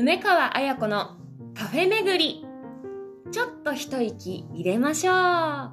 [0.00, 1.16] 梅川彩子の
[1.56, 2.46] カフェ巡り。
[3.32, 5.72] ちょっと一息入れましょう。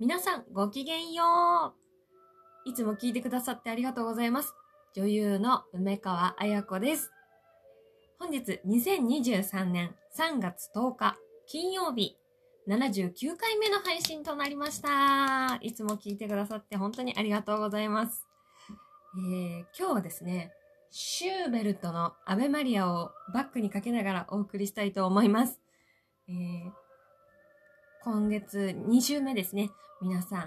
[0.00, 1.76] 皆さんごきげんよ
[2.66, 2.68] う。
[2.68, 4.52] いつも聞いてくださってありがとうございます。
[4.96, 7.12] 女優の梅川彩子です。
[8.18, 12.16] 本日2023年3月10日金曜日。
[12.66, 15.56] 79回目の配信となりました。
[15.60, 18.29] いつも聞いてくださって本当にありがとうございます。
[19.12, 20.52] えー、今日はですね、
[20.92, 25.60] シューベルトのアベマリアをバックにかけながらお送りしたいと思います。
[26.28, 26.70] えー、
[28.04, 29.70] 今月2週目ですね。
[30.00, 30.44] 皆さん、え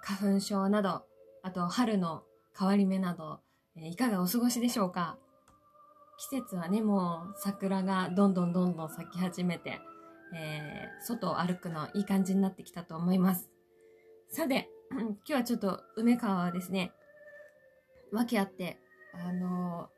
[0.00, 1.02] ー、花粉症など、
[1.42, 2.22] あと春の
[2.56, 3.40] 変わり目など、
[3.76, 5.18] え、いかがお過ごしでしょうか？
[6.30, 9.80] 季節はね、もう桜がどんどんどんどん咲き始めて、
[10.36, 13.50] えー、外を歩くのいい感じになってきたと思います。
[14.28, 16.92] さて、 今日はちょっと梅川はですね、
[18.14, 18.78] 訳あって、
[19.12, 19.88] あの、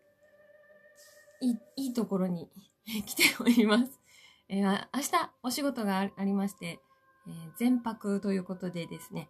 [1.41, 2.48] いい、いところに
[3.06, 4.00] 来ております。
[4.48, 6.81] えー、明日お仕事がありまして、
[7.27, 9.28] えー、全泊ということでですね、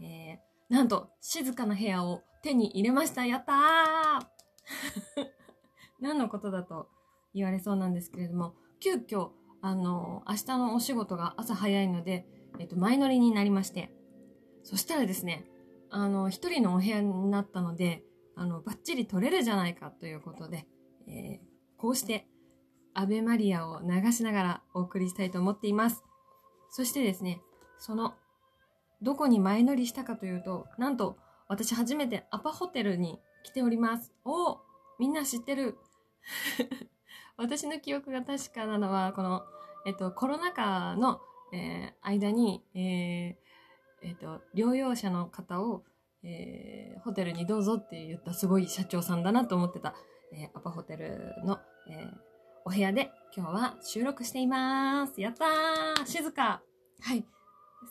[0.00, 3.24] えー、なんと静かな部屋を手に入れました。
[3.24, 5.26] やったー
[6.00, 6.88] 何のことだと
[7.32, 12.26] 言われそうなんですけれども、急遽あの、明日のお仕事が朝早いので、
[12.58, 13.90] えっと、前乗りになりまして、
[14.62, 15.44] そしたらですね、
[15.90, 18.04] あの、一人のお部屋になったので、
[18.36, 20.66] あの、バッチリ撮れるじゃないかということで、
[21.08, 22.26] えー、こうして、
[22.94, 26.04] アベマリアを流しながらお送りしたいと思っています。
[26.70, 27.40] そしてですね、
[27.78, 28.14] その、
[29.02, 31.16] どこに前乗りしたかというと、なんと、
[31.48, 34.12] 私初めてアパホテルに来ております。
[34.24, 34.60] お
[34.98, 35.78] みんな知ってる
[37.36, 39.42] 私の記憶が確かなのは、この、
[39.86, 41.20] えっと、コロナ禍の、
[41.52, 43.36] えー、間に、えー、
[44.02, 45.84] えっと、療養者の方を、
[46.26, 49.94] えー、ホテルにどうぞって言ったすごい社長さんだなと思ってた、
[50.32, 52.10] えー、アパホテルの、えー、
[52.64, 55.20] お部屋で今日は収録しています。
[55.20, 56.62] やったー静か
[57.00, 57.24] はい。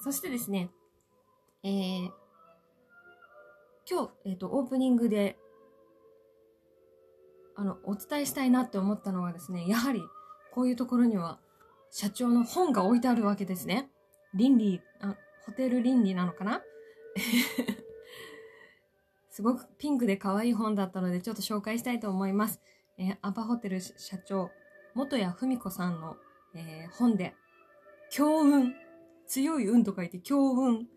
[0.03, 0.69] そしてですね、
[1.63, 2.09] えー、
[3.89, 5.37] 今日、えっ、ー、と、オープニングで、
[7.55, 10.03] あの、お伝えしたいなって思ったのはですね、やはり、
[10.51, 11.39] こういうところには
[11.91, 13.89] 社長の本が置いてあるわけですね。
[14.33, 15.15] 倫理、あ
[15.45, 16.61] ホテル倫理なのかな？
[19.35, 22.61] すごくピンクで可愛い本だったのでちょっと紹介したいと思います。
[22.97, 24.49] えー、アパホテル社長、
[24.93, 26.15] 元谷文子さんの、
[26.55, 27.35] えー、本で、
[28.09, 28.73] 強運、
[29.27, 30.87] 強い運と書いて強運、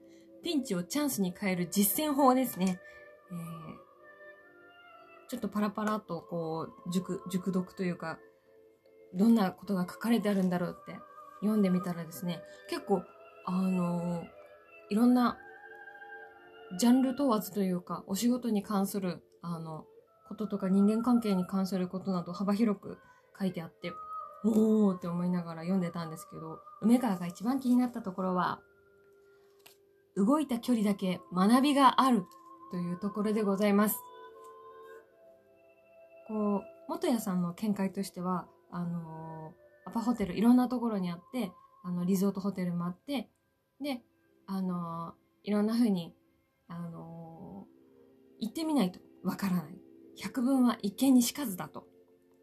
[0.45, 2.81] ピンチをチャンスに変える実践法ですね。
[3.33, 3.39] えー、
[5.29, 8.21] ちょっとパラパラとこう、熟、熟読というか、
[9.15, 10.97] どんなことが書かれてあるんだろうって
[11.41, 13.03] 読んでみたらですね、結構、
[13.47, 14.27] あのー、
[14.91, 15.39] いろんな
[16.77, 19.87] ジャンル問わずというか、お仕事に関する、あの、
[20.29, 22.99] こととか人間関係に関することなど幅広く
[23.39, 23.93] 書いてあって、
[24.45, 28.61] おーって思いながら読んでたんですけど、梅川が一番気になったところは、
[30.17, 32.25] 動いた距離だけ学びがある
[32.71, 33.99] というところでございます。
[36.27, 41.53] こう、元谷さんの見解としては、あのー、アパホテルいろんなところにあって、
[41.83, 43.29] あの、リゾートホテルもあって、
[43.81, 44.03] で、
[44.47, 46.15] あのー、いろんな風に、
[46.69, 49.79] あのー、行ってみないとわからない。
[50.17, 51.87] 百聞は一見にしかずだと。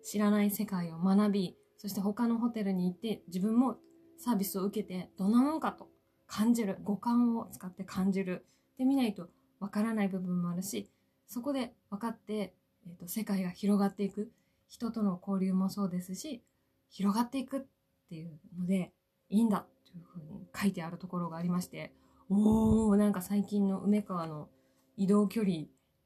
[0.04, 3.78] 知らない世界を学び、そして他のホテルに行って自分も
[4.18, 5.90] サービスを受けてどんなもんかと
[6.28, 6.78] 感じる。
[6.84, 8.46] 五感を使って感じる。
[8.78, 10.90] で見ないとわからない部分もあるし、
[11.28, 12.54] そこで分かって、
[12.86, 14.32] えっ、ー、と、世界が広がっていく。
[14.68, 16.44] 人との交流もそうですし、
[16.90, 17.62] 広がっていくっ
[18.10, 18.92] ていうので、
[19.30, 21.94] いいんだというふうに書いてあるところがありまして、
[22.30, 24.50] おー、なんか最近の梅川の
[24.98, 25.66] 移動距離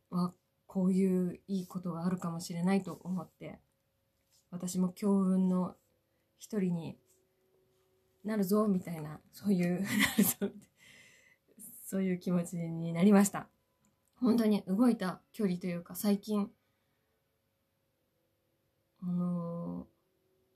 [0.09, 0.34] は
[0.68, 3.59] こういういいことがあるかもしれないと思って、
[4.52, 5.75] 私も強運の
[6.38, 6.97] 一人に
[8.25, 9.86] なるぞ、みたいな、そういう、
[11.86, 13.48] そういう気持ちになりました。
[14.15, 16.51] 本当に動いた距離というか、最近、
[19.01, 19.88] あの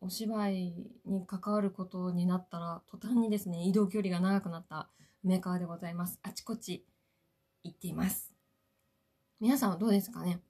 [0.01, 0.73] お芝居
[1.05, 4.89] に関わることになったら、途端にですね、移動距離が長くなった
[5.23, 6.19] メーカーでございます。
[6.21, 6.85] あちこち
[7.63, 8.33] 行っています。
[9.39, 10.41] 皆さんはどうですかね？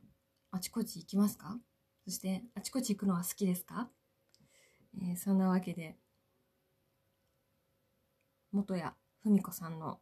[0.49, 1.59] あちこち行きますか？
[2.05, 3.87] そして、あちこち行くのは好きですか？
[4.99, 5.95] えー、そんなわけで、
[8.51, 8.83] 元谷
[9.23, 9.99] 文子さんの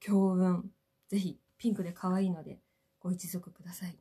[0.00, 0.72] 強運、
[1.08, 2.58] ぜひピンクで可愛いので
[2.98, 3.96] ご一読ください。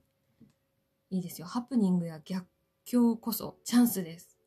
[1.12, 1.46] いいですよ。
[1.46, 2.48] ハプニングや逆
[2.92, 4.40] 今日こそチャンスです。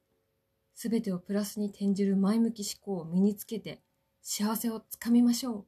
[0.74, 3.80] すべてをプラスに転じる前向き思考を身につけて
[4.22, 5.66] 幸せをつかみましょう。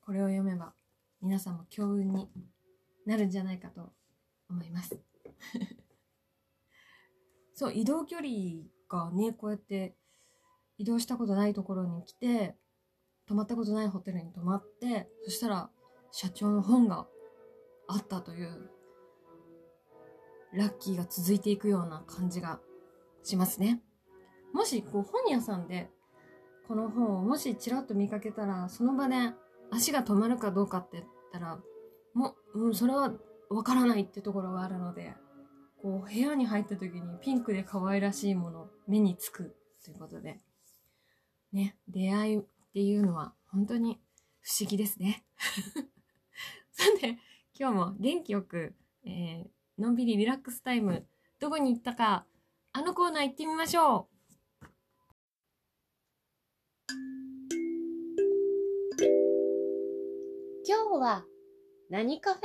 [0.00, 0.74] これを読めば
[1.20, 2.28] 皆さんも強運に
[3.06, 3.92] なるんじゃないかと
[4.50, 5.00] 思います
[7.54, 8.28] そう移動距離
[8.88, 9.96] がねこうやって
[10.76, 12.58] 移動したことないところに来て
[13.26, 15.70] 泊まったことないホテルに泊まってそしたら
[16.10, 17.08] 社長の本が
[17.86, 18.70] あったという
[20.52, 22.60] ラッキーが続いていくような感じが
[23.22, 23.82] しますね。
[24.52, 25.88] もしこう本屋さんで
[26.68, 29.16] この本をもしちらっと見かけたらその場で
[29.70, 31.58] 足が止まるかどうかって言ったら
[32.14, 33.12] もう、うん、それは
[33.50, 35.14] わからないってところがあるので
[35.80, 40.38] こう部屋に入った時にピンクで可愛らしいもの目につくということで
[41.52, 43.98] ね出会いっていうのは本当に
[44.40, 45.24] 不思議ですね。
[46.72, 47.18] さて
[47.58, 48.74] 今日も元気よく、
[49.04, 51.06] えー、のんびりリラックスタイム
[51.38, 52.24] どこに行ったか
[52.72, 54.11] あのコーナー行ってみましょう
[60.64, 61.24] 今日は
[61.90, 62.42] 何カフェ？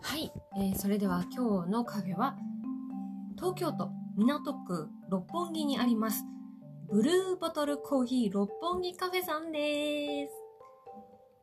[0.00, 2.36] はい、えー、それでは今日のカフェは
[3.36, 6.24] 東京都港区六本木にあります
[6.88, 10.32] ブルーボトルコーヒー六本木カフェさんです。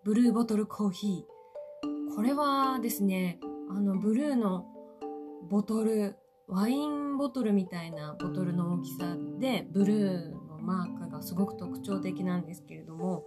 [0.04, 2.16] ブルーボトルコーヒー。
[2.16, 3.40] これはですね、
[3.70, 4.66] あの、ブルーの
[5.50, 6.18] ボトル、
[6.48, 13.24] ワインボトルみたいなボトルの大きさで、ブルーのマークがすごく特徴的なんですけれども、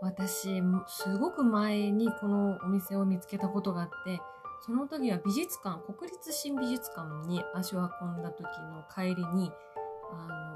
[0.00, 4.20] 私、すごく前にこのお店を見つけたことがあって、
[4.62, 9.52] その時は美術館、国立新美術館に足を運んだ時の帰りに、
[10.12, 10.50] あの、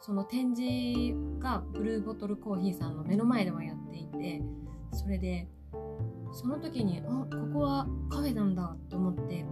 [0.00, 4.42] その展示がブルーボトルコーヒーさんの目の前でもやっていて
[4.92, 5.46] それで
[6.32, 9.44] その時にあここはカフェなんだと思って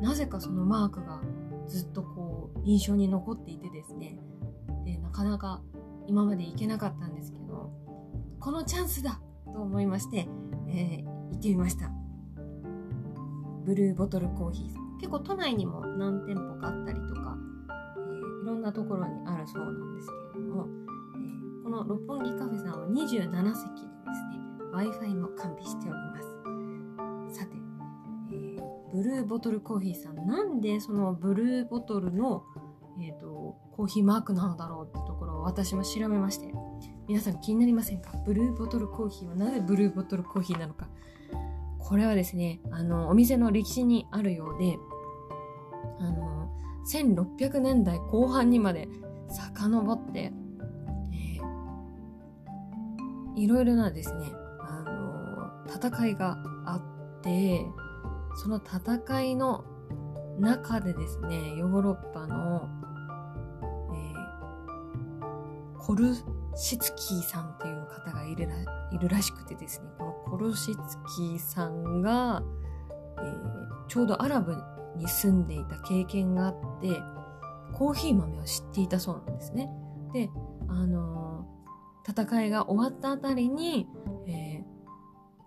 [0.00, 1.20] なぜかそのマークが
[1.66, 4.18] ずっとこう印象に残っていてですね。
[4.84, 5.62] でなかなか
[6.06, 7.70] 今まで行けなかったんですけど
[8.40, 10.28] このチャンスだと思いまして、
[10.68, 11.90] えー、行ってみました。
[13.64, 14.90] ブルーボトルコーヒーさん。
[15.00, 17.36] 結構都内にも何店舗かあったりとか
[17.96, 24.40] えいろんなところにあるそうなんですけれども、えー、この六本木カフェさんは27席でですね
[24.74, 26.09] Wi-Fi も完備しております、
[29.00, 32.44] ブルーボトルコーヒーさんなんでそのブルーボトルの、
[33.00, 36.52] えーと、コーヒーマークなのだろうってところを私も調べまして。
[37.08, 38.12] 皆さん気になりませんか？
[38.24, 40.86] ブルーボトルコーヒーはなぜブルーボトルコーヒーなのか。
[41.80, 44.78] これはですねあのお店の歴史にあるようで
[45.98, 46.52] あの
[46.88, 48.88] 1600年代後半にまで
[49.28, 50.32] 遡って、
[51.12, 56.36] えー、いろいろなですね、あの、戦いが
[56.66, 57.66] あって、
[58.36, 59.64] その戦いの
[60.38, 62.68] 中でですね、ヨーロッパの、
[63.92, 66.14] えー、コル
[66.54, 68.54] シツキーさんっていう方がいるら
[68.92, 70.76] いるらしくてですね、このコルシツ
[71.16, 72.42] キーさんが、
[73.18, 74.56] えー、ちょうどアラブ
[74.96, 77.00] に住んでいた経験があって
[77.72, 79.70] コーヒー豆を知っていたそうなんですね。
[80.12, 80.30] で、
[80.68, 83.86] あのー、戦いが終わったあたりに、
[84.26, 84.64] えー、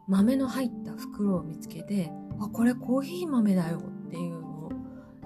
[0.07, 4.71] 豆の入った袋を見つけてあこれコーヒー豆だよっていうのを、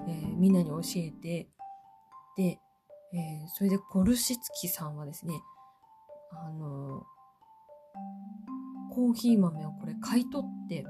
[0.08, 1.48] えー、みんなに教えて
[2.36, 2.60] で、
[3.12, 5.34] えそれでコルシツキさんはですね
[6.32, 7.04] あの
[8.92, 10.84] コーヒー豆をこれ買い取って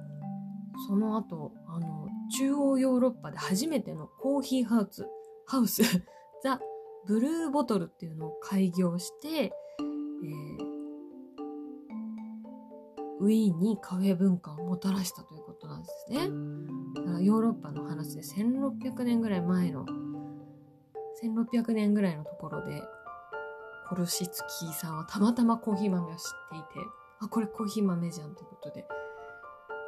[0.86, 2.08] その後あの
[2.38, 5.06] 中央ヨーロッパで初めてのコーヒーハウス、
[5.46, 5.82] ハウス、
[6.42, 6.60] ザ・
[7.06, 10.67] ブルーボトルっていうのを開業して、えー、
[13.20, 16.28] ウィーンにカフェ文化をもたらしたということなんですね。
[16.94, 19.84] だからヨーロッパの話で1600年ぐらい前の、
[21.22, 22.82] 1600年ぐらいのところで、
[23.88, 26.88] コルシツキーさんはたまたまコーヒー豆を知っていて、
[27.20, 28.86] あ、これコーヒー豆じゃんということで、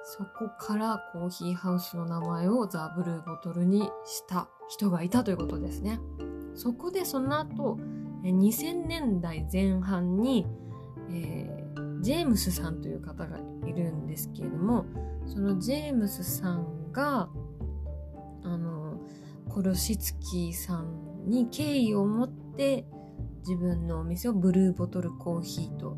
[0.02, 6.00] そこからコーヒーハウスの名前をザ・ブルーボトルにした人がいたということですね。
[6.54, 7.78] そこでその後、
[8.22, 10.46] 2000年代前半に、
[11.10, 11.59] えー、
[12.00, 14.86] ジェームスさんという方がいるんですけれども、
[15.26, 17.28] そのジェームスさんが、
[18.42, 19.00] あの、
[19.48, 22.86] コルシツキーさんに敬意を持って
[23.40, 25.96] 自分のお店をブルーボトルコーヒーと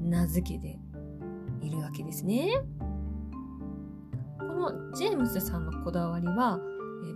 [0.00, 0.78] 名付けて
[1.60, 2.62] いるわけですね。
[4.38, 6.60] このジェームズさんのこだわりは、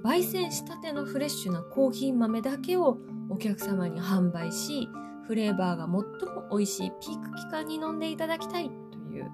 [0.04, 4.88] 焙煎したてのフレッシュなコーヒー豆だけをお客様に販売し、
[5.26, 6.04] フレーバーが最も
[6.50, 9.30] 美味しいピーク期間に飲んでいただきたいという、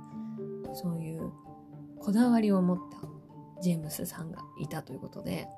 [0.75, 1.33] そういう
[1.99, 5.49] こだわりを持ったジェームスさんがいたということで、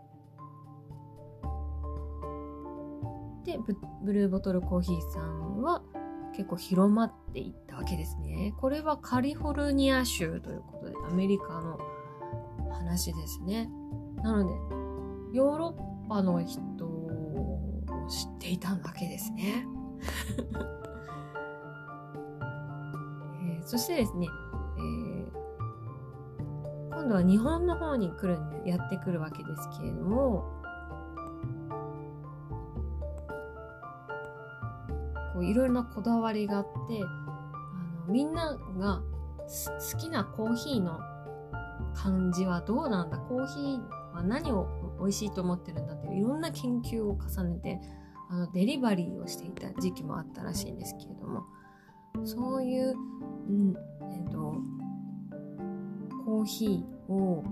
[3.44, 5.82] でブブルーボトルコーヒーさんは
[6.34, 8.54] 結構広まっていったわけですね。
[8.58, 11.78] これはカリフォルニア州ということでアメリカの
[12.72, 13.70] 話ですね。
[14.22, 14.52] なので
[15.36, 17.60] ヨーロッパの人を
[18.08, 19.66] 知っていたわけですね。
[23.42, 24.28] えーそしてですね、
[24.78, 25.44] えー
[26.90, 30.44] 今度は日本の方に来るんでやってくるわけですけれども、
[35.34, 36.70] こういろいろなこだわりがあって、
[37.02, 37.06] あ
[38.06, 39.02] のみんなが
[39.92, 40.98] 好きなコーヒーの
[41.94, 43.18] 感じはどうなんだ？
[43.18, 47.80] コーヒーは何を美味しいと思ってるんだっていういろんな研究を重ねて
[48.34, 51.44] あのデリバリーをしていた時期もあったらしいんですけれども
[52.24, 52.94] そういう、
[53.48, 53.74] うん
[54.12, 54.56] えっと
[56.24, 57.44] コーヒーを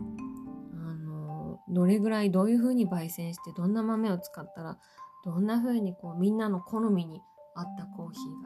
[0.74, 4.78] あのどれぐらいどういう風に焙煎してどんな豆を使ったら
[5.24, 7.20] どんな風にこうみんなの好みに
[7.54, 8.42] 合ったコーヒー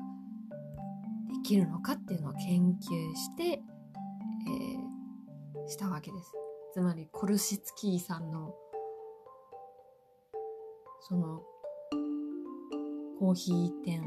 [1.33, 4.97] ができるのかっていうのを研究して、えー
[5.69, 6.33] したわけです。
[6.75, 8.55] つまりコルシツキーさんの
[11.09, 11.43] その
[13.19, 14.03] コーヒー店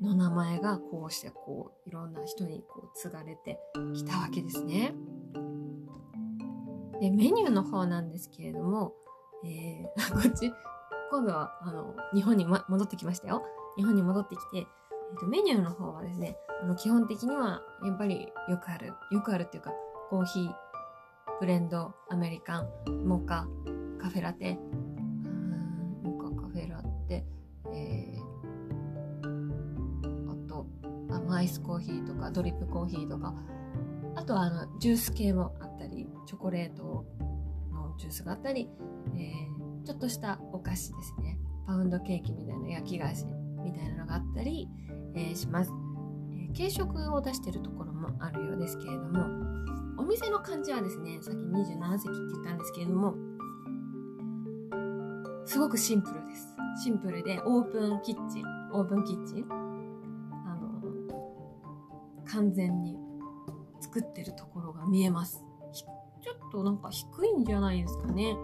[0.00, 3.58] の名前がこうしてこういろんな人にこう継がれて
[3.94, 4.94] きたわけですね。
[7.00, 8.92] でメニューの方なんですけれども、
[9.44, 10.52] えー こっち
[11.10, 13.42] 今度はあの日本に、ま、戻ってきましたよ。
[13.76, 19.72] 日本に戻ってきて、えーとメニューの方はですねあの基本的にはやっぱりよくあるよくあるっていうか
[20.08, 20.54] コーヒー
[21.40, 23.48] ブレンドアメリカンモカ
[23.98, 24.58] カフェラテ
[31.34, 33.34] アイスコーヒーとかドリップコーヒーとか
[34.14, 37.04] あとはあのジュース系もあったりチョコレート
[37.72, 38.68] のジュースがあったり、
[39.14, 41.36] えーちょっとしたお菓子ですね。
[41.66, 43.26] パウンドケーキみたいな焼き菓子
[43.64, 44.68] みたいなのがあったり、
[45.16, 45.72] えーします、
[46.30, 49.24] えー軽食を出してるところもあるようですけれども
[49.98, 53.14] お店の感じはですねさっき27席って言ったんですけれども
[55.46, 56.56] すごくシンプルです。
[56.84, 59.61] シンプルでオープンキッチンオープンキッチン
[62.32, 62.96] 完全に
[63.80, 65.44] 作ってるところが見えます。
[65.72, 68.34] ちょっとなんか低いんじゃないですかね。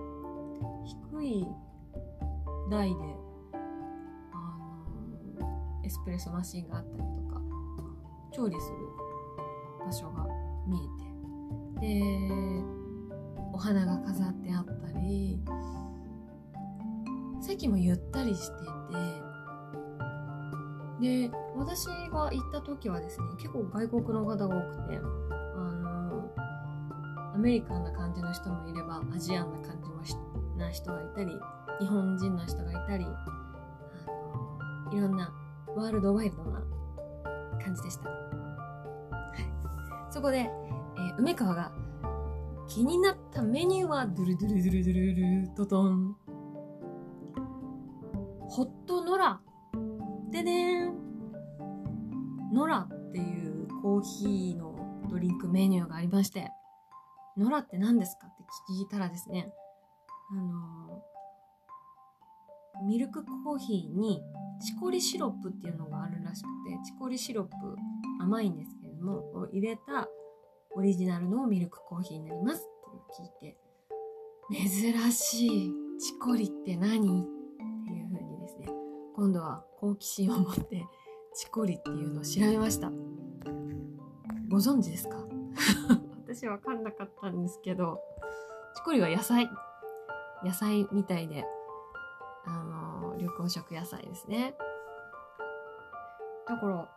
[1.12, 1.46] 低い
[2.70, 2.94] 台で
[4.32, 4.58] あ
[5.40, 7.40] のエスプレッソマシンがあったりとか
[8.32, 8.76] 調理する
[9.86, 10.26] 場所が
[10.66, 11.08] 見えて。
[11.80, 12.02] で
[13.52, 15.40] お花が飾ってあったり
[17.40, 19.27] 席もゆったりしてて
[21.00, 26.30] で私が行った時はですね結構外国の方が多くてあの
[27.34, 29.88] アメリカンな感じの人もいればアジアンな感じ
[30.58, 31.32] な人がいたり
[31.80, 33.08] 日本人の人がいたりあ
[34.90, 35.32] のいろんな
[35.76, 36.62] ワールドワイドな
[37.64, 38.16] 感じでした、は
[40.08, 40.78] い、そこで、えー
[41.18, 41.72] 梅川が
[42.68, 46.16] 気になったメニューはドゥルドゥルドゥルドゥルドゥルトトン
[48.48, 48.97] ホット
[53.98, 54.76] コーヒーの
[55.10, 56.52] ドリンクメニューがありまして
[57.36, 59.52] ノラって何ですかって聞いたらですね
[60.30, 64.22] あのーミルクコーヒーに
[64.64, 67.52] チコリシロップっていうのがあるらしくてチコリシロップ
[68.20, 70.06] 甘いんですけれどもを入れた
[70.76, 77.24] オリジナルのミルクコーヒーになりますって聞いて珍しいチコリって何っ
[77.84, 78.68] ていう風にですね
[79.16, 80.86] 今度は好奇心を持って
[81.34, 82.92] チコリっていうのを調べました。
[84.48, 85.16] ご存知ですか？
[86.26, 88.00] 私わかんなかったんですけど
[88.74, 89.48] チコリは野菜。
[90.44, 91.44] 野菜みたいで
[92.44, 94.54] あの緑黄色野菜ですね。
[96.46, 96.88] だから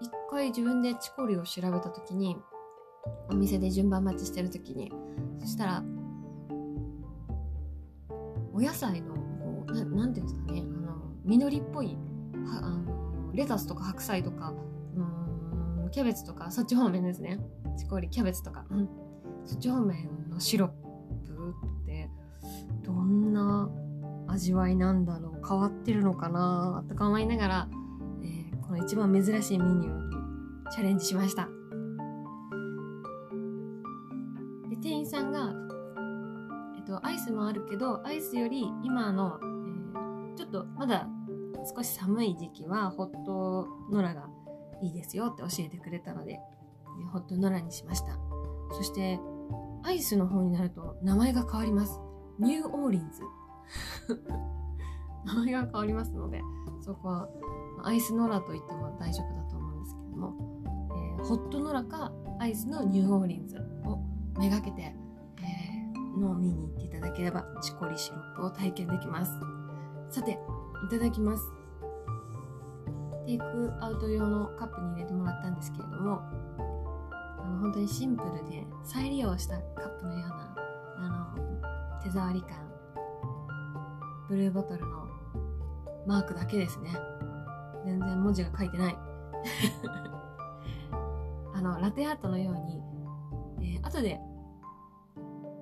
[0.00, 2.36] 一回自分でチコリを調べた時に
[3.30, 4.90] お店で順番待ちしてる時に
[5.38, 5.84] そしたら
[8.54, 11.96] お野菜のこうななんていうんですかねあの緑っぽい
[12.46, 14.52] はあのレタスとか白菜とか
[15.92, 17.38] キャベツとかそっち方面ですね。
[17.78, 18.88] チコリキャベツとか、うん、
[19.44, 22.10] そっち方面のシロップって
[22.82, 23.70] どんな
[24.28, 27.68] 味わいなんだろう変わってるのかなとか思いながら、
[28.22, 30.16] えーこの一番珍しいメニューに
[30.72, 31.48] チャレンジしました。
[34.70, 35.52] で店員さんが、
[36.78, 39.52] えっと、アイスもあるけどアイスより今の、えー
[40.34, 41.06] ちょっとまだ
[41.76, 44.28] 少し寒い時期はホットノラが
[44.82, 46.40] いいですよって教えてくれたので、
[47.12, 48.18] ホットノラにしました。
[48.72, 49.18] そして
[49.84, 52.00] アイスの方になると名前が変わります。
[52.38, 53.22] ニューオーリンズ
[55.24, 56.40] 名前が変わりますので
[56.80, 57.28] そこは
[57.84, 60.34] アイスノラと言っても大丈夫だと思うんですけども、
[61.18, 63.98] えー、ホットノラかアイスのニューオーリンズを
[64.38, 69.32] めがけて、えー、飲みに行っていただければチコリシロップを体験できます。
[70.10, 70.36] さてい
[70.90, 71.61] ただきます。
[73.26, 76.22] テイクアウト用のカップに入れてもらったんですけれども
[77.40, 80.54] あの本当にシンプルで再利用したカップのような
[80.98, 82.72] あの手触り感
[84.28, 85.06] ブルーボトルの
[86.06, 86.90] マークだけですね。
[87.84, 88.96] 全然文字が書いてない。
[91.54, 94.18] あのラテアートのように、えー、後で、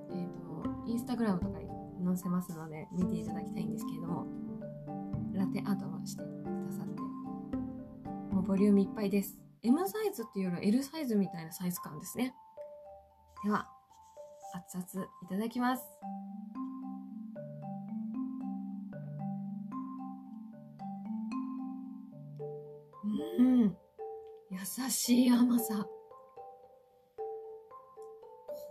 [0.09, 1.67] えーと、インスタグラムとかに
[2.05, 4.25] 載せますので見ていただきたいんですけれども
[5.33, 6.23] ラテアートもして
[8.51, 9.39] ボリュームいっぱいです。
[9.63, 12.35] M サイズっていうよりは L サイズみたいなサイズ感ですね。
[13.45, 13.65] では
[14.53, 15.83] 熱々いただきます。
[23.39, 23.77] うん。
[24.49, 25.87] 優しい甘さ。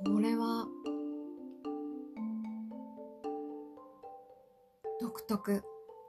[0.04, 0.66] これは
[5.00, 5.64] 独特。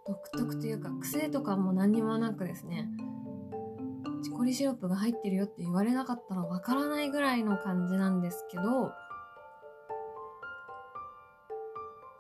[0.06, 2.90] 独特というか癖とかも何にもなくですね。
[4.42, 8.92] コリシロップが入ってるよって言われなかったらわからないぐらいの感じなんですけど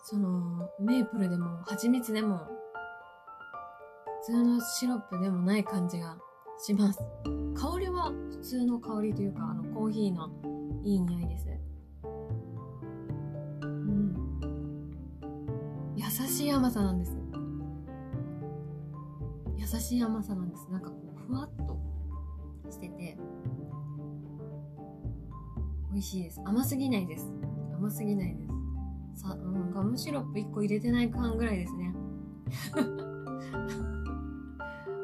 [0.03, 2.47] そのメープルでも蜂蜜でも
[4.21, 6.15] 普通のシロップでもない感じが
[6.63, 6.99] します。
[7.55, 10.29] 香りは普通の香りというかあのコーヒーの
[10.83, 11.47] いい匂いです。
[13.63, 14.15] うん。
[15.95, 17.17] 優しい甘さなんです。
[19.57, 20.67] 優しい甘さなんです。
[20.69, 21.90] なんかこうふわっと。
[22.71, 23.17] してて。
[25.91, 26.41] 美味しいです。
[26.45, 27.27] 甘すぎないです。
[27.75, 28.47] 甘すぎないで
[29.15, 29.21] す。
[29.21, 31.93] さ、うん、ガムシロップ1個入れてない感ぐらいですね。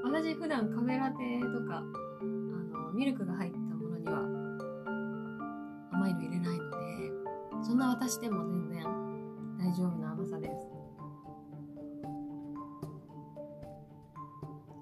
[0.03, 4.19] 私普段カフェラテとかあのミルクが入ったものには
[5.91, 6.77] 甘いの入れないので
[7.61, 8.83] そんな私でも全然
[9.59, 10.53] 大丈夫な甘さです。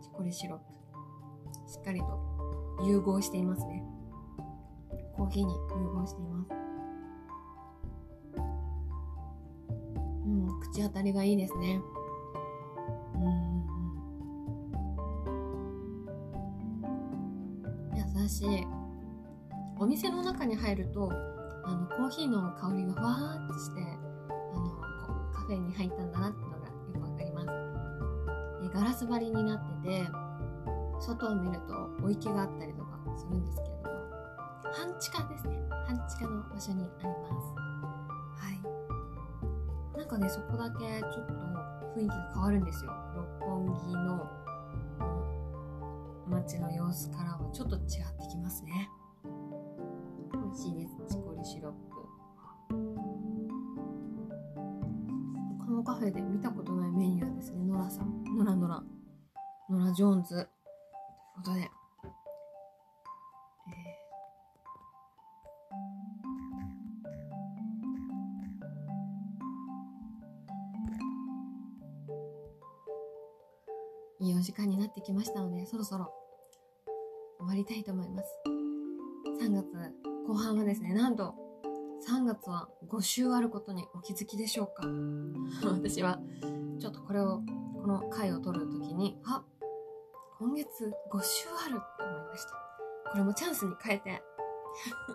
[0.03, 0.65] チコリシロップ。
[1.67, 2.34] しっかりと
[2.83, 3.83] 融合していますね。
[5.15, 6.49] コーヒーに融合しています。
[10.25, 11.79] うん口当たりがいいですね。
[13.15, 13.65] うん
[17.95, 18.67] 優しい。
[19.77, 21.11] お店の中に入ると
[21.65, 24.69] あのコーヒーの香りがふわーっとしてあの
[25.33, 26.61] カフェに入ったんだなってのがよ
[26.93, 27.47] くわかります。
[27.47, 30.24] でガラス張りになってて
[31.05, 33.95] 外を見ると置い気があったりとかするんですけれども
[34.73, 35.61] 半地下ですね。
[35.87, 37.53] 半地下の場所にあります。
[38.43, 39.97] はい。
[39.97, 41.33] なんかねそこだけちょっと
[41.95, 42.91] 雰囲気が変わるんですよ。
[43.15, 44.27] 六本木の
[46.27, 47.91] 街の様子からはちょっと違って
[48.29, 48.89] きますね。
[50.33, 51.13] 美味しいです。
[51.13, 51.95] チコリシロップ。
[55.65, 57.63] このカフェで見たことないメニューですね。
[57.63, 58.23] ノラさん。
[58.35, 58.83] ノラノラ
[59.69, 60.49] ノラ・ジョーンズ
[61.45, 61.69] ことで
[74.21, 76.11] いいお時間になってきましたので、そろそろ
[77.37, 78.27] 終わりたいと思います。
[79.39, 79.67] 3月
[80.25, 81.35] 後半はですね、なんと
[82.07, 84.87] 3月は5週あることにお気づきでしょうか。
[85.69, 86.19] 私は
[86.79, 87.41] ちょっとこれを、
[87.81, 89.43] この回を取るときに、あ
[90.37, 90.67] 今月
[91.13, 92.49] 5週あると思いました。
[93.09, 94.21] これもチャンスに変えて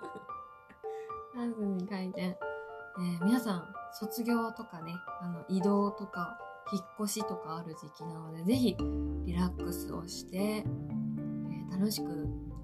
[1.34, 6.38] チャンスに変えて、えー、皆さん卒業とかね、あの移動とか
[6.72, 8.76] 引っ越しとかある時期なので、ぜひ
[9.26, 12.10] リラックスをして、えー、楽しく、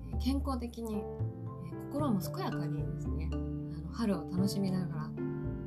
[0.09, 5.11] えー、健康的に、えー、心も健やかにですね、あの春を楽しみながら、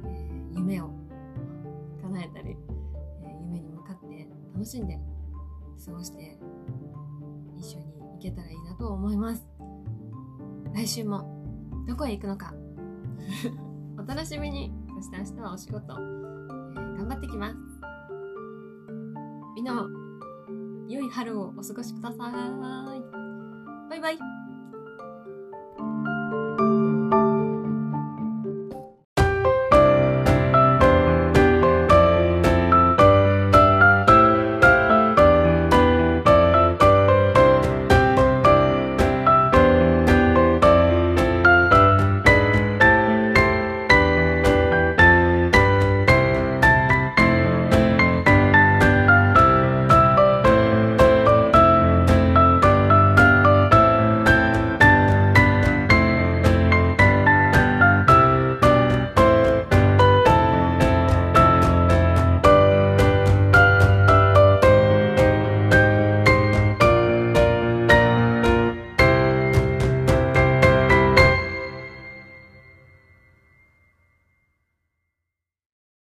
[0.06, 0.90] え夢を
[2.02, 2.58] 叶えたり、
[3.22, 5.00] え夢に向かって楽しんで
[5.86, 6.39] 過ごして
[8.20, 9.48] 行けたらいいなと思います。
[10.74, 11.44] 来週も
[11.88, 12.54] どこへ行くのか
[13.98, 14.72] お楽しみに。
[14.96, 17.56] そして明日はお仕事、えー、頑張ってきます。
[19.56, 19.88] みんなも
[20.90, 22.32] 良い春をお過ごしください。
[23.90, 24.39] バイバイ。